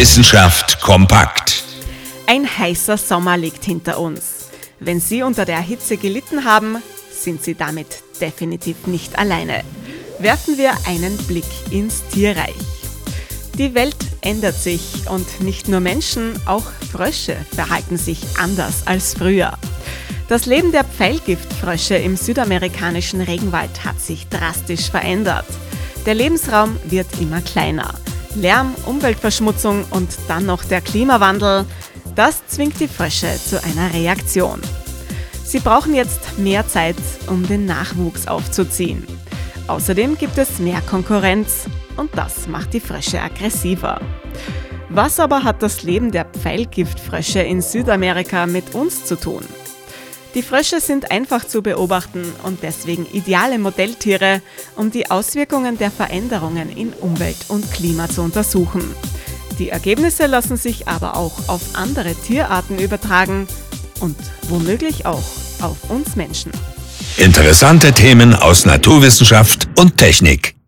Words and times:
Wissenschaft 0.00 0.80
kompakt. 0.80 1.62
Ein 2.26 2.48
heißer 2.48 2.96
Sommer 2.96 3.36
liegt 3.36 3.66
hinter 3.66 4.00
uns. 4.00 4.48
Wenn 4.78 4.98
Sie 4.98 5.22
unter 5.22 5.44
der 5.44 5.60
Hitze 5.60 5.98
gelitten 5.98 6.46
haben, 6.46 6.78
sind 7.12 7.44
Sie 7.44 7.54
damit 7.54 8.02
definitiv 8.18 8.86
nicht 8.86 9.18
alleine. 9.18 9.62
Werfen 10.18 10.56
wir 10.56 10.72
einen 10.86 11.18
Blick 11.26 11.44
ins 11.70 12.02
Tierreich. 12.14 12.54
Die 13.58 13.74
Welt 13.74 13.98
ändert 14.22 14.54
sich 14.54 15.06
und 15.10 15.42
nicht 15.42 15.68
nur 15.68 15.80
Menschen, 15.80 16.32
auch 16.46 16.64
Frösche 16.90 17.36
verhalten 17.54 17.98
sich 17.98 18.22
anders 18.38 18.86
als 18.86 19.12
früher. 19.12 19.52
Das 20.30 20.46
Leben 20.46 20.72
der 20.72 20.84
Pfeilgiftfrösche 20.84 21.96
im 21.96 22.16
südamerikanischen 22.16 23.20
Regenwald 23.20 23.84
hat 23.84 24.00
sich 24.00 24.28
drastisch 24.28 24.90
verändert. 24.90 25.44
Der 26.06 26.14
Lebensraum 26.14 26.78
wird 26.86 27.20
immer 27.20 27.42
kleiner. 27.42 27.92
Lärm, 28.34 28.74
Umweltverschmutzung 28.86 29.84
und 29.90 30.10
dann 30.28 30.46
noch 30.46 30.64
der 30.64 30.80
Klimawandel, 30.80 31.64
das 32.14 32.46
zwingt 32.46 32.80
die 32.80 32.88
Frösche 32.88 33.28
zu 33.36 33.62
einer 33.62 33.92
Reaktion. 33.92 34.60
Sie 35.44 35.58
brauchen 35.58 35.94
jetzt 35.94 36.38
mehr 36.38 36.66
Zeit, 36.68 36.96
um 37.26 37.46
den 37.46 37.66
Nachwuchs 37.66 38.28
aufzuziehen. 38.28 39.04
Außerdem 39.66 40.16
gibt 40.16 40.38
es 40.38 40.58
mehr 40.58 40.80
Konkurrenz 40.80 41.66
und 41.96 42.10
das 42.16 42.46
macht 42.46 42.72
die 42.72 42.80
Frösche 42.80 43.20
aggressiver. 43.20 44.00
Was 44.88 45.20
aber 45.20 45.44
hat 45.44 45.62
das 45.62 45.82
Leben 45.82 46.10
der 46.10 46.24
Pfeilgiftfrösche 46.24 47.40
in 47.40 47.60
Südamerika 47.62 48.46
mit 48.46 48.74
uns 48.74 49.04
zu 49.04 49.16
tun? 49.16 49.44
Die 50.34 50.42
Frösche 50.42 50.80
sind 50.80 51.10
einfach 51.10 51.44
zu 51.44 51.60
beobachten 51.60 52.22
und 52.44 52.62
deswegen 52.62 53.04
ideale 53.12 53.58
Modelltiere, 53.58 54.42
um 54.76 54.92
die 54.92 55.10
Auswirkungen 55.10 55.76
der 55.76 55.90
Veränderungen 55.90 56.70
in 56.70 56.92
Umwelt 56.92 57.36
und 57.48 57.70
Klima 57.72 58.08
zu 58.08 58.22
untersuchen. 58.22 58.94
Die 59.58 59.70
Ergebnisse 59.70 60.26
lassen 60.26 60.56
sich 60.56 60.86
aber 60.86 61.16
auch 61.16 61.48
auf 61.48 61.60
andere 61.74 62.14
Tierarten 62.14 62.78
übertragen 62.78 63.48
und 63.98 64.16
womöglich 64.48 65.04
auch 65.04 65.24
auf 65.60 65.90
uns 65.90 66.14
Menschen. 66.14 66.52
Interessante 67.16 67.92
Themen 67.92 68.34
aus 68.34 68.64
Naturwissenschaft 68.64 69.68
und 69.76 69.96
Technik. 69.98 70.59